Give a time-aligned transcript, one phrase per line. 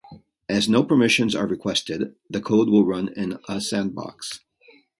[0.49, 4.39] As no permissions are requested, the code will run in a sandbox.